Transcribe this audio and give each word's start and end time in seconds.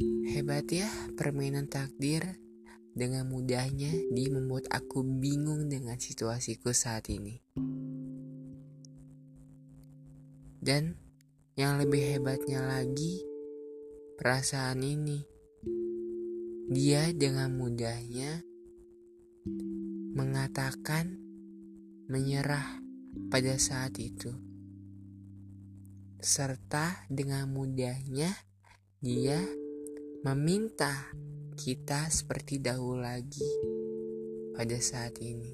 Hebat 0.00 0.70
ya 0.72 0.88
permainan 1.16 1.68
takdir 1.68 2.40
dengan 2.92 3.28
mudahnya 3.28 3.92
dia 4.12 4.28
membuat 4.28 4.68
aku 4.68 5.04
bingung 5.04 5.68
dengan 5.68 5.96
situasiku 5.96 6.72
saat 6.72 7.08
ini. 7.08 7.40
Dan 10.62 10.94
yang 11.58 11.76
lebih 11.76 12.16
hebatnya 12.16 12.62
lagi, 12.64 13.20
perasaan 14.16 14.80
ini. 14.80 15.20
Dia 16.72 17.10
dengan 17.12 17.52
mudahnya 17.52 18.40
mengatakan 20.16 21.18
menyerah 22.08 22.80
pada 23.28 23.58
saat 23.58 23.98
itu. 23.98 24.32
Serta 26.22 27.04
dengan 27.10 27.50
mudahnya 27.50 28.30
dia 29.02 29.42
meminta 30.22 31.10
kita 31.58 32.06
seperti 32.06 32.62
dahulu 32.62 33.02
lagi 33.02 33.42
pada 34.54 34.78
saat 34.78 35.18
ini. 35.18 35.50